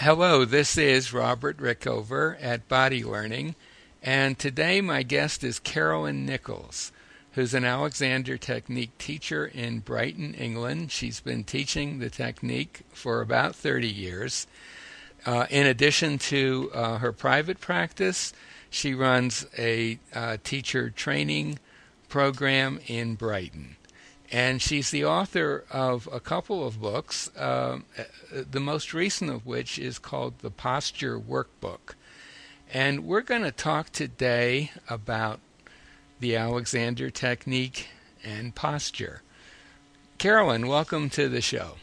[0.00, 3.54] Hello, this is Robert Rickover at Body Learning,
[4.02, 6.92] and today my guest is Carolyn Nicholls,
[7.32, 10.92] who's an Alexander Technique teacher in Brighton, England.
[10.92, 14.46] She's been teaching the technique for about 30 years.
[15.24, 18.34] Uh, in addition to uh, her private practice,
[18.68, 21.58] she runs a uh, teacher training
[22.10, 23.76] program in Brighton
[24.32, 27.78] and she's the author of a couple of books, uh,
[28.32, 31.94] the most recent of which is called The Posture Workbook.
[32.72, 35.38] And we're going to talk today about
[36.18, 37.88] the Alexander technique
[38.24, 39.22] and posture.
[40.18, 41.76] Carolyn, welcome to the show.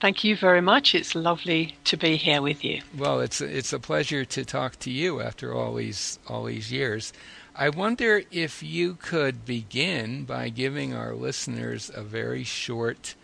[0.00, 0.94] Thank you very much.
[0.94, 2.82] It's lovely to be here with you.
[2.96, 7.12] Well, it's it's a pleasure to talk to you after all these all these years.
[7.60, 13.16] I wonder if you could begin by giving our listeners a very short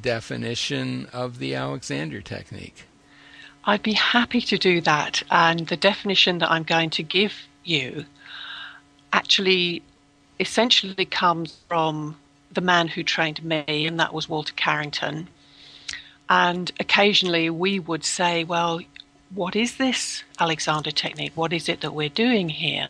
[0.00, 2.84] definition of the Alexander technique.
[3.64, 5.24] I'd be happy to do that.
[5.32, 8.04] And the definition that I'm going to give you
[9.12, 9.82] actually
[10.38, 12.16] essentially comes from
[12.52, 15.26] the man who trained me, and that was Walter Carrington.
[16.30, 18.78] And occasionally we would say, well,
[19.34, 21.32] what is this Alexander technique?
[21.34, 22.88] What is it that we're doing here?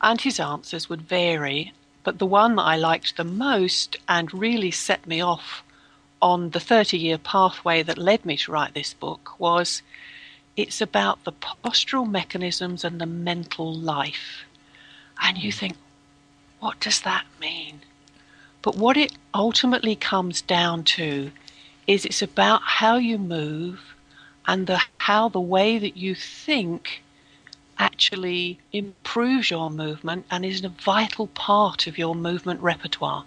[0.00, 1.72] And his answers would vary.
[2.04, 5.62] But the one that I liked the most and really set me off
[6.22, 9.82] on the 30 year pathway that led me to write this book was
[10.56, 14.44] it's about the postural mechanisms and the mental life.
[15.22, 15.58] And you hmm.
[15.58, 15.76] think,
[16.60, 17.80] what does that mean?
[18.62, 21.30] But what it ultimately comes down to
[21.86, 23.94] is it's about how you move
[24.46, 27.02] and the, how the way that you think
[27.78, 33.24] actually improves your movement and is a vital part of your movement repertoire.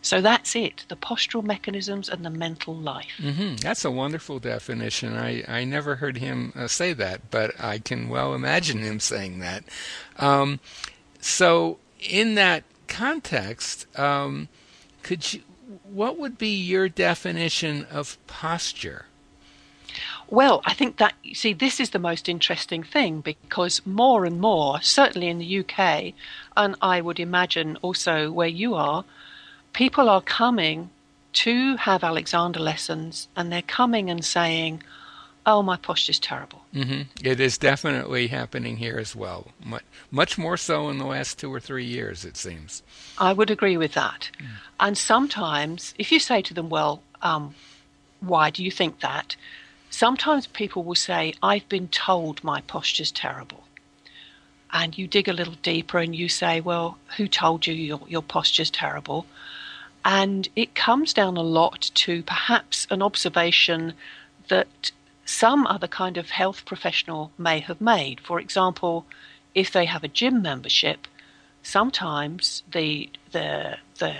[0.00, 3.18] So that's it the postural mechanisms and the mental life.
[3.18, 3.56] Mm-hmm.
[3.56, 5.16] That's a wonderful definition.
[5.16, 9.40] I, I never heard him uh, say that, but I can well imagine him saying
[9.40, 9.64] that.
[10.18, 10.60] Um,
[11.20, 14.48] so, in that context, um,
[15.02, 15.42] could you,
[15.82, 19.06] what would be your definition of posture?
[20.28, 24.40] Well, I think that, you see, this is the most interesting thing because more and
[24.40, 26.14] more, certainly in the UK,
[26.56, 29.04] and I would imagine also where you are,
[29.72, 30.90] people are coming
[31.34, 34.82] to have Alexander lessons and they're coming and saying,
[35.46, 36.60] oh, my posture's terrible.
[36.74, 37.02] Mm-hmm.
[37.24, 39.48] It is definitely happening here as well.
[39.64, 42.82] Much, much more so in the last two or three years, it seems.
[43.16, 44.30] I would agree with that.
[44.38, 44.46] Mm.
[44.80, 47.54] And sometimes, if you say to them, well, um,
[48.20, 49.36] why do you think that?
[49.90, 53.64] Sometimes people will say, I've been told my posture's terrible.
[54.72, 58.22] And you dig a little deeper and you say, Well, who told you your, your
[58.22, 59.26] posture's terrible?
[60.04, 63.94] And it comes down a lot to perhaps an observation
[64.48, 64.92] that
[65.24, 68.20] some other kind of health professional may have made.
[68.20, 69.06] For example,
[69.54, 71.06] if they have a gym membership,
[71.62, 74.14] sometimes the the the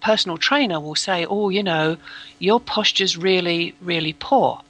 [0.00, 1.96] personal trainer will say, "Oh, you know,
[2.38, 4.62] your posture's really really poor."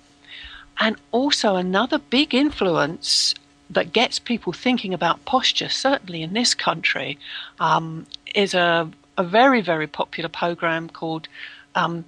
[0.78, 3.34] And also, another big influence
[3.70, 7.18] that gets people thinking about posture, certainly in this country,
[7.60, 11.28] um, is a, a very, very popular program called
[11.74, 12.04] um,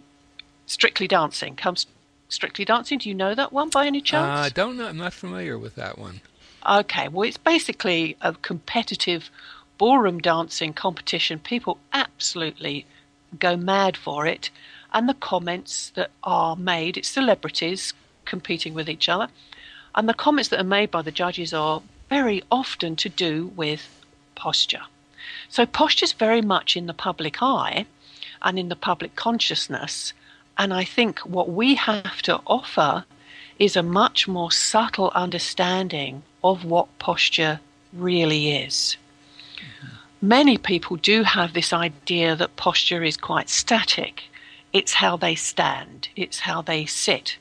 [0.67, 1.57] Strictly Dancing.
[1.57, 1.87] Comes
[2.29, 2.99] Strictly Dancing.
[2.99, 4.39] Do you know that one by any chance?
[4.39, 4.89] Uh, I don't know.
[4.89, 6.21] I'm not familiar with that one.
[6.69, 7.09] Okay.
[7.09, 9.31] Well, it's basically a competitive
[9.79, 11.39] ballroom dancing competition.
[11.39, 12.87] People absolutely
[13.39, 14.51] go mad for it.
[14.93, 17.93] And the comments that are made, it's celebrities
[18.25, 19.29] competing with each other.
[19.95, 24.05] And the comments that are made by the judges are very often to do with
[24.35, 24.83] posture.
[25.49, 27.87] So posture is very much in the public eye
[28.43, 30.13] and in the public consciousness.
[30.59, 33.05] And I think what we have to offer
[33.59, 37.61] is a much more subtle understanding of what posture
[37.93, 38.97] really is.
[39.57, 40.29] Mm-hmm.
[40.29, 44.25] Many people do have this idea that posture is quite static.
[44.73, 47.37] It's how they stand, it's how they sit,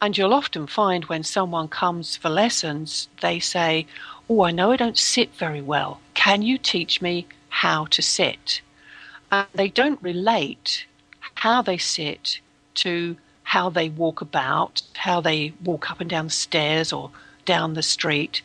[0.00, 3.86] and you'll often find when someone comes for lessons, they say,
[4.28, 6.00] Oh, I know I don't sit very well.
[6.14, 8.60] Can you teach me how to sit?
[9.32, 10.86] And they don't relate
[11.34, 12.40] how they sit
[12.74, 17.10] to how they walk about, how they walk up and down the stairs or
[17.44, 18.42] down the street.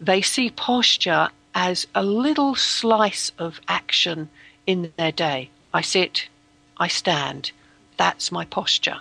[0.00, 4.28] They see posture as a little slice of action
[4.66, 5.50] in their day.
[5.72, 6.28] I sit,
[6.76, 7.52] I stand.
[7.96, 9.00] That's my posture.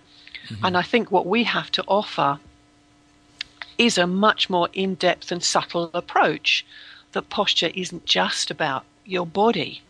[0.50, 0.66] Mm-hmm.
[0.66, 2.40] And I think what we have to offer
[3.78, 6.66] is a much more in depth and subtle approach.
[7.14, 9.82] That posture isn't just about your body,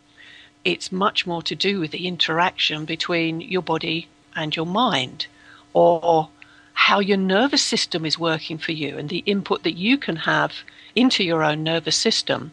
[0.64, 5.26] it's much more to do with the interaction between your body and your mind,
[5.72, 6.28] or
[6.72, 10.52] how your nervous system is working for you and the input that you can have
[10.94, 12.52] into your own nervous system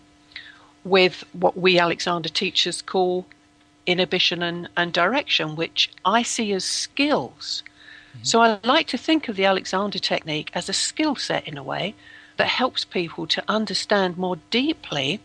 [0.84, 3.26] with what we Alexander teachers call
[3.86, 7.64] inhibition and, and direction, which I see as skills.
[8.12, 8.24] Mm-hmm.
[8.24, 11.64] So I like to think of the Alexander technique as a skill set in a
[11.64, 11.96] way
[12.38, 15.20] that helps people to understand more deeply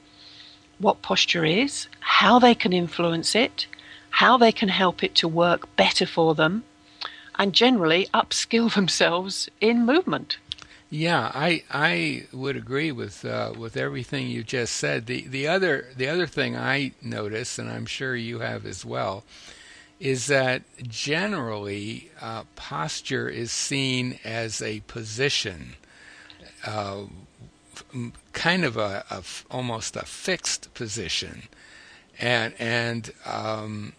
[0.78, 3.66] what posture is, how they can influence it,
[4.10, 6.64] how they can help it to work better for them,
[7.38, 10.38] and generally upskill themselves in movement.
[10.88, 15.06] Yeah, I I would agree with uh, with everything you just said.
[15.06, 19.24] The the other the other thing I notice, and I'm sure you have as well,
[19.98, 25.74] is that generally uh, posture is seen as a position,
[26.64, 27.04] uh,
[28.32, 31.44] kind of a, almost a fixed position,
[32.18, 33.92] and and um,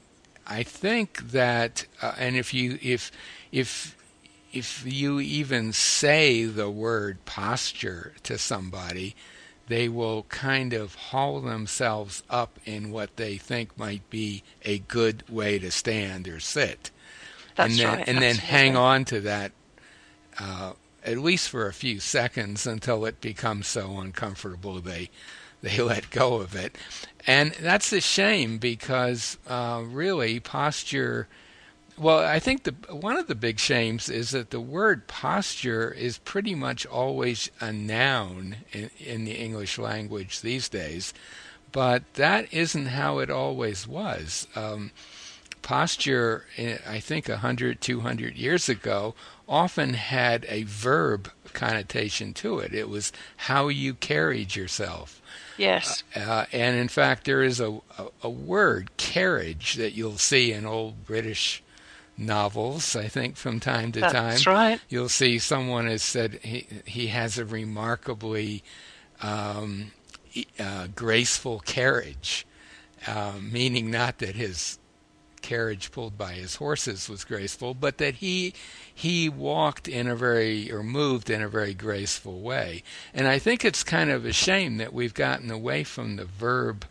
[0.46, 3.12] I think that, uh, and if you if
[3.52, 3.96] if
[4.54, 9.16] if you even say the word posture to somebody,
[9.68, 15.24] they will kind of haul themselves up in what they think might be a good
[15.30, 16.92] way to stand or sit.
[17.56, 18.08] That's and then, right.
[18.08, 19.52] And then hang on to that
[20.40, 20.74] uh,
[21.04, 25.10] at least for a few seconds until it becomes so uncomfortable they
[25.62, 26.78] they let go of it.
[27.26, 31.28] And that's a shame because uh, really posture
[31.98, 36.20] well, I think the one of the big shames is that the word posture is
[36.20, 41.14] pretty much always a noun in, in the English language these days,
[41.72, 44.48] but that isn't how it always was.
[44.56, 44.92] Um,
[45.64, 49.16] posture, eh, I think 100, 200 years ago,
[49.50, 52.74] often had a verb connotation to it.
[52.74, 55.22] It was how you carried yourself.
[55.58, 56.04] Yes.
[56.16, 60.54] Uh, uh, and in fact, there is a, a, a, word, carriage, that you'll see
[60.54, 61.64] in old British
[62.18, 64.30] novels, I think, from time to That's time.
[64.32, 64.82] That's right.
[64.90, 68.64] You'll see someone has said he, he has a remarkably
[69.22, 69.92] um,
[70.60, 72.46] uh, graceful carriage,
[73.08, 74.80] uh, meaning not that his
[75.42, 78.54] carriage pulled by his horses was graceful, but that he
[78.94, 82.84] he walked in a very or moved in a very graceful way.
[83.14, 86.86] And I think it's kind of a shame that we've gotten away from the verb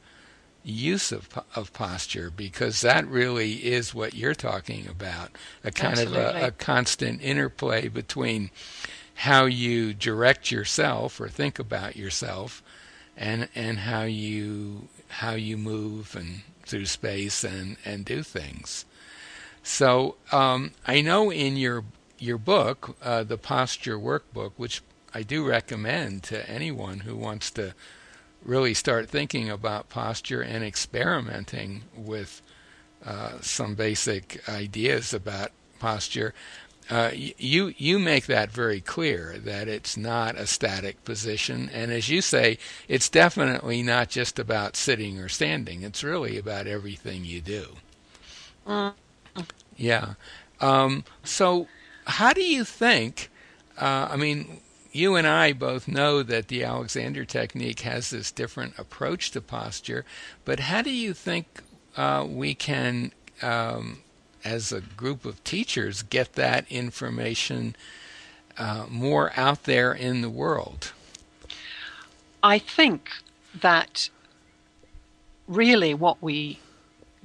[0.66, 5.30] use of of posture because that really is what you're talking about
[5.62, 6.24] a kind Absolutely.
[6.24, 8.50] of a, a constant interplay between
[9.14, 12.64] how you direct yourself or think about yourself
[13.16, 18.84] and and how you how you move and through space and and do things
[19.62, 21.84] so um, I know in your
[22.18, 24.82] your book uh, the posture workbook which
[25.14, 27.72] I do recommend to anyone who wants to
[28.46, 32.40] really start thinking about posture and experimenting with
[33.04, 36.32] uh, some basic ideas about posture,
[36.88, 42.08] uh, you you make that very clear that it's not a static position, and as
[42.08, 45.82] you say, it's definitely not just about sitting or standing.
[45.82, 47.76] It's really about everything you do.
[48.68, 48.94] Mm.
[49.76, 50.14] Yeah.
[50.60, 51.66] Um, so,
[52.06, 53.30] how do you think?
[53.76, 54.60] Uh, I mean,
[54.96, 60.04] you and I both know that the Alexander technique has this different approach to posture,
[60.44, 61.62] but how do you think
[61.96, 63.12] uh, we can,
[63.42, 63.98] um,
[64.44, 67.76] as a group of teachers, get that information
[68.56, 70.92] uh, more out there in the world?
[72.42, 73.10] I think
[73.60, 74.08] that
[75.46, 76.58] really what we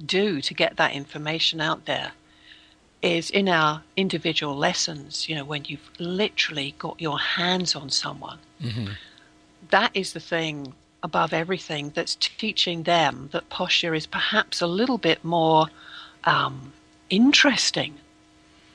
[0.04, 2.12] do to get that information out there
[3.02, 8.38] is in our individual lessons, you know, when you've literally got your hands on someone,
[8.62, 8.92] mm-hmm.
[9.70, 14.98] that is the thing above everything that's teaching them that posture is perhaps a little
[14.98, 15.66] bit more
[16.24, 16.72] um,
[17.10, 17.94] interesting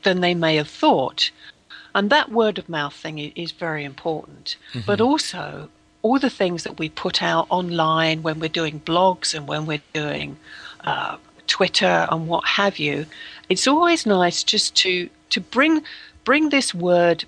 [0.03, 1.31] than they may have thought.
[1.95, 4.57] And that word of mouth thing is very important.
[4.73, 4.81] Mm-hmm.
[4.85, 5.69] But also,
[6.01, 9.81] all the things that we put out online when we're doing blogs and when we're
[9.93, 10.37] doing
[10.81, 13.05] uh, Twitter and what have you,
[13.49, 15.83] it's always nice just to to bring
[16.23, 17.25] bring this word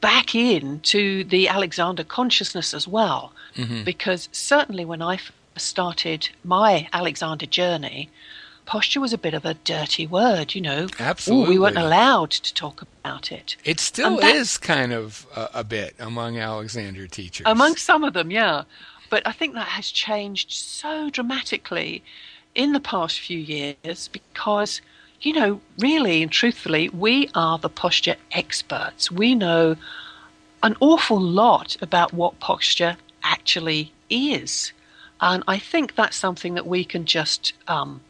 [0.00, 3.84] back in to the Alexander consciousness as well, mm-hmm.
[3.84, 5.18] because certainly when I
[5.56, 8.10] started my Alexander journey,
[8.66, 10.88] posture was a bit of a dirty word, you know.
[10.98, 13.56] Absolutely, Ooh, we weren't allowed to talk about it.
[13.64, 17.46] It still that, is kind of a, a bit among Alexander teachers.
[17.46, 18.64] Among some of them, yeah.
[19.10, 22.02] But I think that has changed so dramatically
[22.54, 24.80] in the past few years because
[25.24, 29.10] you know, really and truthfully, we are the posture experts.
[29.10, 29.76] We know
[30.62, 34.72] an awful lot about what posture actually is.
[35.20, 38.00] And I think that's something that we can just um,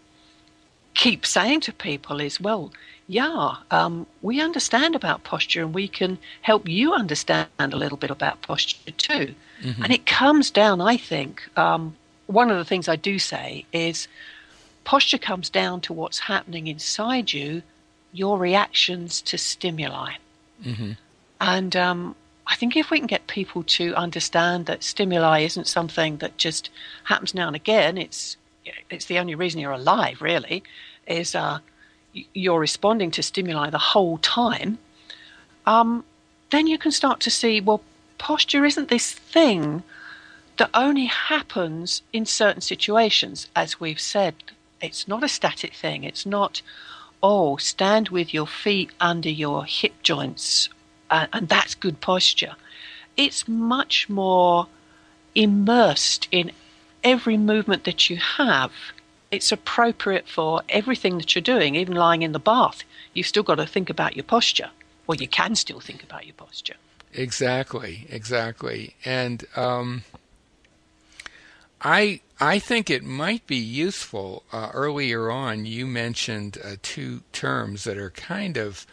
[0.95, 2.73] keep saying to people is, well,
[3.07, 8.11] yeah, um, we understand about posture and we can help you understand a little bit
[8.11, 9.35] about posture too.
[9.63, 9.83] Mm-hmm.
[9.85, 11.97] And it comes down, I think, um,
[12.27, 14.09] one of the things I do say is
[14.85, 17.63] posture comes down to what's happening inside you,
[18.13, 20.13] your reactions to stimuli.
[20.65, 20.93] Mm-hmm.
[21.41, 22.15] And um,
[22.47, 26.71] I think if we can get people to understand that stimuli isn't something that just
[27.05, 28.37] happens now and again, it's
[28.89, 30.63] it's the only reason you're alive, really,
[31.07, 31.59] is uh,
[32.33, 34.79] you're responding to stimuli the whole time.
[35.67, 36.05] Um,
[36.51, 37.83] then you can start to see, well,
[38.19, 39.83] posture isn't this thing
[40.57, 44.35] that only happens in certain situations, as we've said.
[44.85, 46.05] It's not a static thing.
[46.05, 46.63] It's not,
[47.23, 50.69] oh, stand with your feet under your hip joints
[51.11, 52.57] and, and that's good posture.
[53.17, 54.67] It's much more
[55.35, 56.53] immersed in
[57.03, 58.73] every movement that you have.
[59.31, 62.85] It's appropriate for everything that you're doing, even lying in the bath.
[63.15, 64.71] You've still got to think about your posture.
[65.07, 66.75] Well, you can still think about your posture.
[67.13, 68.97] Exactly, exactly.
[69.05, 70.03] And um,
[71.85, 74.43] I I think it might be useful.
[74.51, 78.87] Uh, earlier on, you mentioned uh, two terms that are kind of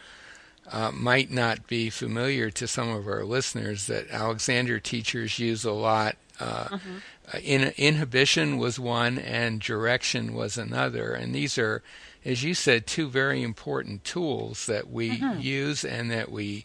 [0.70, 5.72] uh, might not be familiar to some of our listeners that Alexander teachers use a
[5.72, 6.16] lot.
[6.38, 6.96] Uh, mm-hmm.
[7.32, 11.12] Uh, in, inhibition was one, and direction was another.
[11.12, 11.82] And these are,
[12.24, 15.40] as you said, two very important tools that we mm-hmm.
[15.40, 16.64] use and that we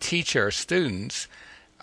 [0.00, 1.28] teach our students.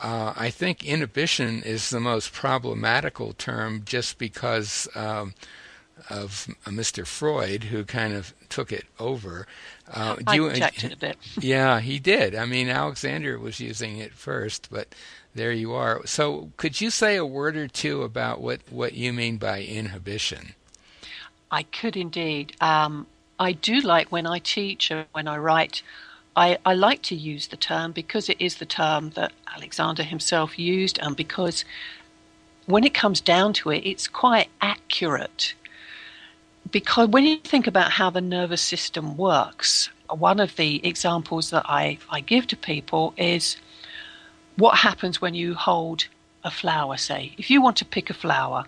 [0.01, 5.33] Uh, I think inhibition is the most problematical term just because um,
[6.09, 7.05] of Mr.
[7.05, 9.47] Freud, who kind of took it over.
[9.91, 11.17] Uh, I you, a bit.
[11.39, 12.35] yeah, he did.
[12.35, 14.93] I mean, Alexander was using it first, but
[15.33, 16.05] there you are.
[16.05, 20.53] So, could you say a word or two about what, what you mean by inhibition?
[21.49, 22.55] I could indeed.
[22.61, 23.07] Um,
[23.39, 25.81] I do like when I teach and when I write,
[26.37, 30.57] I, I like to use the term because it is the term that Alexander himself
[30.57, 31.65] used, and because
[32.67, 35.55] when it comes down to it, it's quite accurate
[36.71, 41.65] because when you think about how the nervous system works, one of the examples that
[41.65, 43.57] I, I give to people is
[44.55, 46.07] what happens when you hold
[46.43, 47.33] a flower, say.
[47.37, 48.65] If you want to pick a flower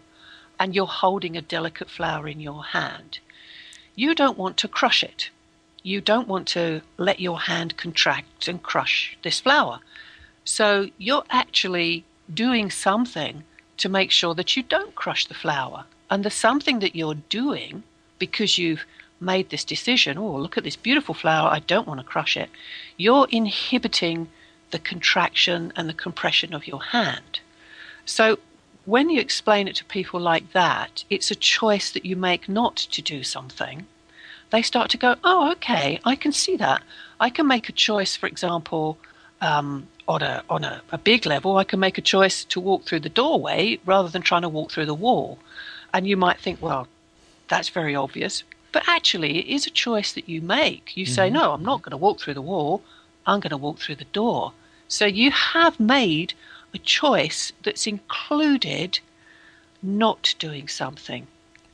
[0.59, 3.19] and you're holding a delicate flower in your hand,
[3.95, 5.29] you don't want to crush it.
[5.83, 9.79] You don't want to let your hand contract and crush this flower.
[10.43, 13.43] So you're actually doing something
[13.77, 15.85] to make sure that you don't crush the flower.
[16.09, 17.83] And the something that you're doing
[18.17, 18.85] because you've
[19.21, 22.49] made this decision, oh, look at this beautiful flower, I don't want to crush it,
[22.97, 24.29] you're inhibiting
[24.71, 27.39] the contraction and the compression of your hand.
[28.05, 28.39] So
[28.85, 32.75] when you explain it to people like that, it's a choice that you make not
[32.75, 33.85] to do something.
[34.51, 36.81] They start to go, oh, okay, I can see that.
[37.19, 38.97] I can make a choice, for example,
[39.41, 41.57] um, on a on a, a big level.
[41.57, 44.71] I can make a choice to walk through the doorway rather than trying to walk
[44.71, 45.37] through the wall.
[45.93, 46.87] And you might think, well,
[47.47, 48.43] that's very obvious.
[48.71, 50.95] But actually, it is a choice that you make.
[50.95, 51.13] You mm-hmm.
[51.13, 52.83] say, no, I'm not going to walk through the wall,
[53.25, 54.53] I'm going to walk through the door.
[54.87, 56.33] So you have made
[56.73, 58.99] a choice that's included
[59.81, 61.27] not doing something.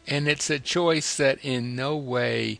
[0.07, 2.59] And it's a choice that in no way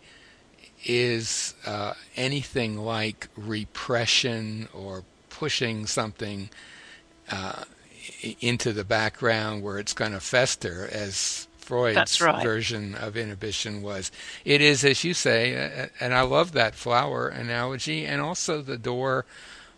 [0.84, 6.50] is uh, anything like repression or pushing something
[7.32, 7.64] uh,
[8.40, 12.44] into the background where it's going to fester, as Freud's right.
[12.44, 14.12] version of inhibition was.
[14.44, 19.26] It is, as you say, and I love that flower analogy, and also the door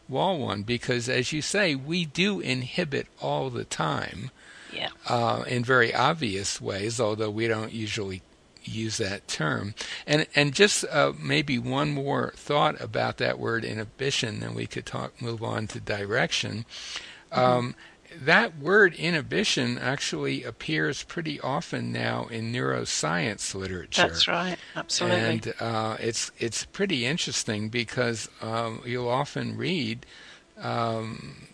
[0.09, 4.31] wall one, because as you say, we do inhibit all the time.
[4.73, 4.89] Yeah.
[5.07, 8.21] Uh, in very obvious ways, although we don't usually
[8.63, 9.73] use that term.
[10.05, 14.85] And and just uh, maybe one more thought about that word inhibition, then we could
[14.85, 16.65] talk move on to direction.
[17.31, 17.39] Mm-hmm.
[17.39, 17.75] Um,
[18.21, 24.07] that word inhibition actually appears pretty often now in neuroscience literature.
[24.07, 25.19] That's right, absolutely.
[25.19, 30.05] And uh, it's it's pretty interesting because um, you'll often read
[30.59, 31.47] um,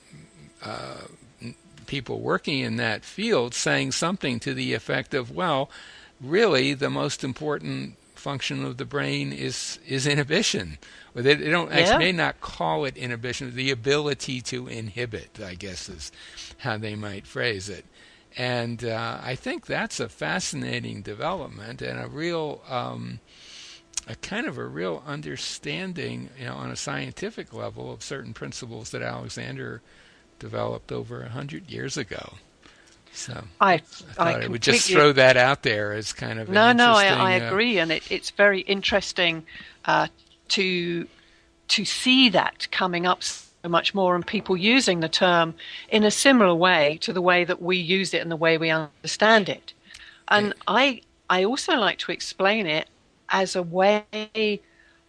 [0.64, 1.02] uh,
[1.88, 5.70] people working in that field saying something to the effect of, "Well,
[6.22, 10.78] really, the most important function of the brain is is inhibition."
[11.14, 11.98] They, they don't yeah.
[11.98, 13.56] may not call it inhibition.
[13.56, 16.12] The ability to inhibit, I guess, is
[16.60, 17.86] how they might phrase it.
[18.36, 23.20] And uh, I think that's a fascinating development and a real, um,
[24.08, 28.90] a kind of a real understanding, you know, on a scientific level of certain principles
[28.90, 29.82] that Alexander
[30.40, 32.34] developed over a hundred years ago.
[33.14, 36.72] So I, I thought I, would just throw that out there as kind of no,
[36.72, 36.94] no.
[36.94, 39.46] I, I uh, agree, and it, it's very interesting
[39.86, 40.08] uh,
[40.50, 41.08] to
[41.70, 45.54] to see that coming up so much more and people using the term
[45.90, 48.70] in a similar way to the way that we use it and the way we
[48.70, 49.74] understand it.
[50.28, 52.88] And I I also like to explain it
[53.30, 54.62] as a way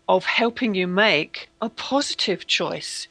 [0.09, 3.09] of helping you make a positive choice.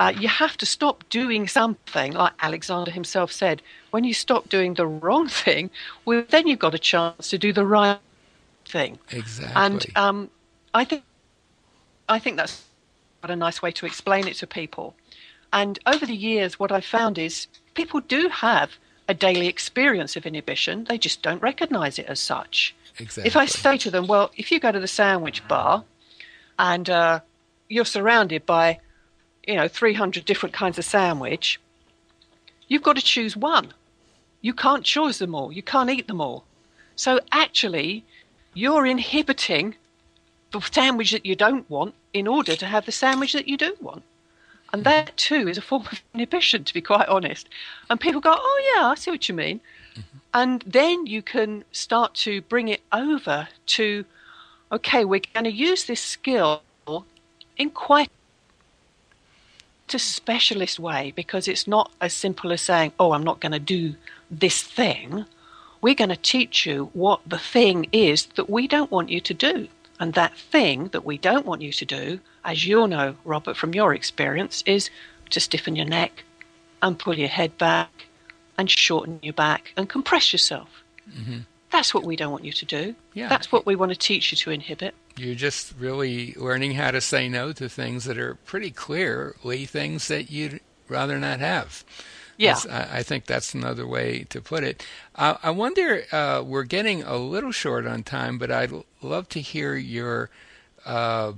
[0.00, 3.60] Uh, you have to stop doing something, like Alexander himself said.
[3.90, 5.68] When you stop doing the wrong thing,
[6.06, 7.98] well, then you've got a chance to do the right
[8.64, 8.98] thing.
[9.10, 9.52] Exactly.
[9.54, 10.30] And um,
[10.72, 11.02] I think
[12.08, 12.64] I think that's
[13.22, 14.94] a nice way to explain it to people.
[15.52, 20.24] And over the years, what I've found is people do have a daily experience of
[20.24, 20.84] inhibition.
[20.84, 22.74] They just don't recognize it as such.
[22.98, 23.28] exactly.
[23.28, 25.84] If I say to them, well, if you go to the sandwich bar
[26.58, 27.20] and uh,
[27.68, 28.80] you're surrounded by,
[29.50, 31.60] you know, 300 different kinds of sandwich,
[32.68, 33.72] you've got to choose one.
[34.42, 35.50] You can't choose them all.
[35.50, 36.44] You can't eat them all.
[36.94, 38.04] So actually,
[38.54, 39.74] you're inhibiting
[40.52, 43.76] the sandwich that you don't want in order to have the sandwich that you do
[43.80, 44.04] want.
[44.72, 47.48] And that too is a form of inhibition, to be quite honest.
[47.88, 49.60] And people go, oh, yeah, I see what you mean.
[49.94, 50.18] Mm-hmm.
[50.32, 54.04] And then you can start to bring it over to,
[54.70, 56.62] okay, we're going to use this skill
[57.56, 58.10] in quite
[59.94, 63.58] a specialist way because it's not as simple as saying, oh, I'm not going to
[63.58, 63.94] do
[64.30, 65.24] this thing.
[65.80, 69.34] We're going to teach you what the thing is that we don't want you to
[69.34, 69.68] do.
[69.98, 73.74] And that thing that we don't want you to do, as you'll know, Robert, from
[73.74, 74.90] your experience, is
[75.30, 76.24] to stiffen your neck
[76.82, 78.06] and pull your head back
[78.56, 80.68] and shorten your back and compress yourself.
[81.10, 81.40] Mm-hmm.
[81.70, 82.94] That's what we don't want you to do.
[83.14, 83.28] Yeah.
[83.28, 84.94] That's what we want to teach you to inhibit.
[85.16, 90.08] You're just really learning how to say no to things that are pretty clearly things
[90.08, 91.84] that you'd rather not have.
[92.38, 92.58] Yeah.
[92.70, 94.84] I, I think that's another way to put it.
[95.14, 99.28] Uh, I wonder, uh, we're getting a little short on time, but I'd l- love
[99.30, 100.30] to hear your
[100.86, 101.32] uh,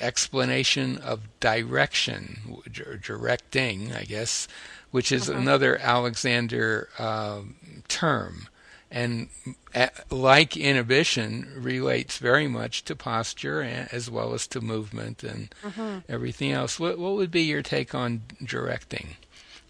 [0.00, 2.38] explanation of direction,
[2.86, 4.48] or directing, I guess,
[4.90, 7.56] which is another Alexander um
[7.88, 8.48] term.
[8.90, 9.28] And
[9.74, 15.98] uh, like inhibition, relates very much to posture as well as to movement and mm-hmm.
[16.08, 16.78] everything else.
[16.78, 19.16] What, what would be your take on directing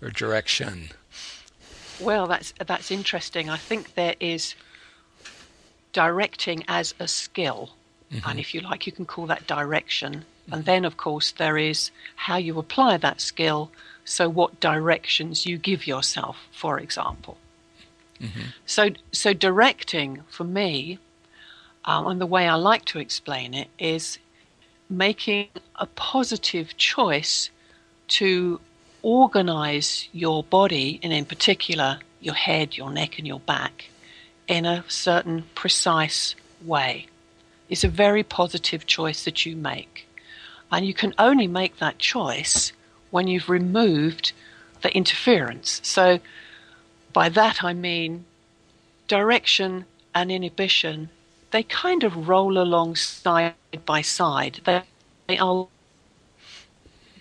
[0.03, 0.91] or direction?
[2.01, 3.49] Well, that's that's interesting.
[3.49, 4.55] I think there is
[5.93, 7.71] directing as a skill,
[8.13, 8.29] mm-hmm.
[8.29, 10.25] and if you like, you can call that direction.
[10.49, 10.63] And mm-hmm.
[10.63, 13.71] then, of course, there is how you apply that skill.
[14.05, 17.39] So, what directions you give yourself, for example.
[18.65, 20.99] So, so directing for me,
[21.85, 24.19] um, and the way I like to explain it is
[24.89, 27.51] making a positive choice
[28.09, 28.61] to
[29.03, 33.91] organize your body, and in particular your head, your neck, and your back,
[34.49, 37.07] in a certain precise way.
[37.69, 40.07] It's a very positive choice that you make.
[40.71, 42.73] And you can only make that choice
[43.11, 44.33] when you've removed
[44.83, 45.81] the interference.
[45.85, 46.19] So,
[47.17, 48.27] by that I mean
[49.09, 51.09] direction and inhibition,
[51.51, 53.55] they kind of roll along side
[53.87, 54.61] by side.
[54.67, 54.83] They,
[55.27, 55.67] they are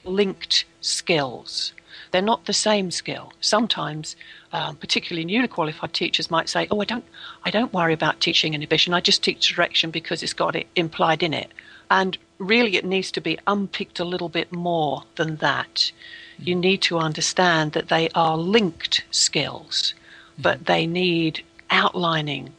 [0.04, 1.72] linked skills.
[2.12, 3.32] They're not the same skill.
[3.40, 4.18] Sometimes,
[4.52, 7.06] um, particularly newly qualified teachers might say, "Oh, I don't,
[7.46, 8.94] I don't worry about teaching inhibition.
[8.94, 11.52] I just teach direction because it's got it implied in it."
[11.90, 15.94] And really, it needs to be unpicked a little bit more than that.
[16.40, 19.94] You need to understand that they are linked skills,
[20.38, 22.54] but they need outlining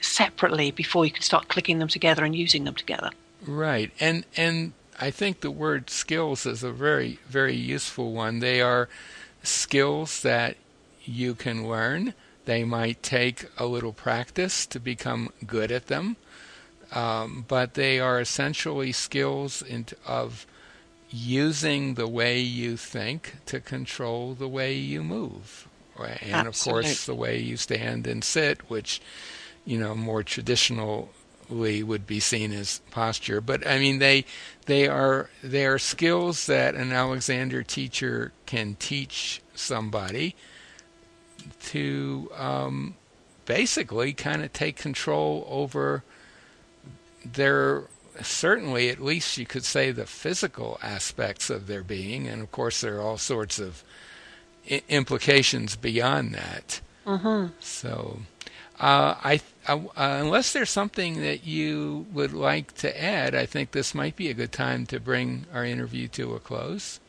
[0.00, 3.10] separately before you can start clicking them together and using them together.
[3.46, 3.90] Right.
[4.00, 8.40] And and I think the word skills is a very very useful one.
[8.40, 8.88] They are
[9.42, 10.56] skills that
[11.04, 12.14] you can learn.
[12.44, 16.16] They might take a little practice to become good at them,
[16.92, 20.46] um, but they are essentially skills in, of
[21.12, 25.68] using the way you think to control the way you move,
[26.22, 29.00] and of course the way you stand and sit, which
[29.64, 33.40] you know more traditionally would be seen as posture.
[33.40, 34.24] But I mean they
[34.66, 40.34] they are they are skills that an Alexander teacher can teach somebody
[41.60, 42.94] to um,
[43.44, 46.04] basically kind of take control over
[47.24, 47.84] their
[48.20, 52.80] certainly at least you could say the physical aspects of their being and of course
[52.82, 53.82] there are all sorts of
[54.70, 57.52] I- implications beyond that Mm-hmm.
[57.58, 58.18] so
[58.78, 63.70] uh, I, I uh, unless there's something that you would like to add i think
[63.72, 67.00] this might be a good time to bring our interview to a close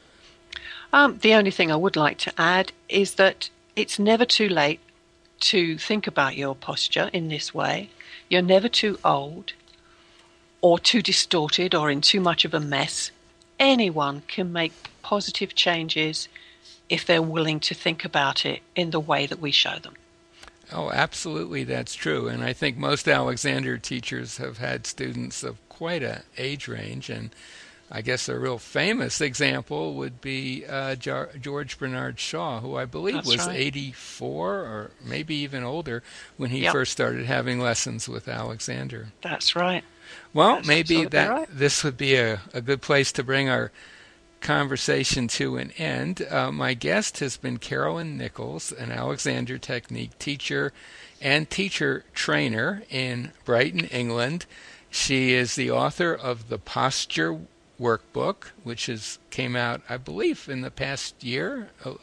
[0.93, 4.79] Um, the only thing I would like to add is that it's never too late
[5.39, 7.89] to think about your posture in this way.
[8.29, 9.53] You're never too old.
[10.63, 13.11] Or too distorted or in too much of a mess.
[13.59, 14.71] Anyone can make
[15.01, 16.29] positive changes
[16.89, 19.95] if they're willing to think about it in the way that we show them.
[20.71, 22.29] Oh, absolutely, that's true.
[22.29, 27.09] And I think most Alexander teachers have had students of quite a age range.
[27.09, 27.31] And
[27.91, 33.15] I guess a real famous example would be uh, George Bernard Shaw, who I believe
[33.15, 33.59] that's was right.
[33.59, 36.03] 84 or maybe even older
[36.37, 36.71] when he Yep.
[36.71, 39.09] first started having lessons with Alexander.
[39.21, 39.83] That's right.
[40.33, 41.47] Well, That's maybe that right.
[41.51, 43.71] this would be a, a good place to bring our
[44.41, 46.27] conversation to an end.
[46.29, 50.73] Uh, my guest has been Carolyn Nicholls, an Alexander Technique teacher
[51.21, 54.45] and teacher trainer in Brighton, England.
[54.89, 57.39] She is the author of the Posture
[57.79, 61.93] Workbook, which has came out, I believe, in the past year, uh,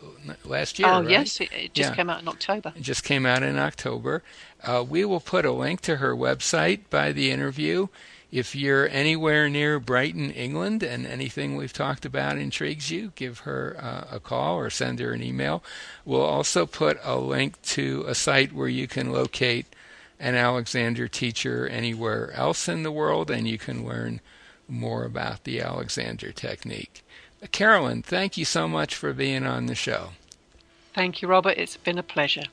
[0.45, 0.89] last year.
[0.89, 1.11] oh, right?
[1.11, 1.97] yes, it, it just Yeah.
[1.97, 2.73] came out in October.
[2.77, 4.23] It just came out in October.
[4.63, 7.87] Uh, we will put a link to her website by the interview.
[8.33, 13.77] If you're anywhere near Brighton, England, and anything we've talked about intrigues you, give her
[13.81, 15.65] uh, a call or send her an email.
[16.05, 19.67] We'll also put a link to a site where you can locate
[20.21, 24.21] an Alexander teacher anywhere else in the world, and you can learn
[24.71, 27.05] more about the Alexander technique.
[27.53, 30.11] Carolyn, thank you so much for being on the show.
[30.95, 31.57] Thank you, Robert.
[31.57, 32.45] It's been a pleasure.